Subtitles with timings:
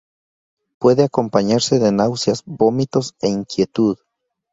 [0.79, 3.99] Puede acompañarse de náuseas, vómitos e inquietud.